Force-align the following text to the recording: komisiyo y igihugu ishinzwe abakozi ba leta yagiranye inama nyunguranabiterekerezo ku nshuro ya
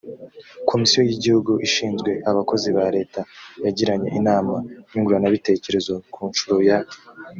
komisiyo 0.69 0.99
y 1.07 1.11
igihugu 1.17 1.51
ishinzwe 1.67 2.11
abakozi 2.29 2.69
ba 2.77 2.85
leta 2.95 3.21
yagiranye 3.65 4.09
inama 4.19 4.55
nyunguranabiterekerezo 4.91 5.93
ku 6.13 6.21
nshuro 6.29 6.57
ya 6.69 6.77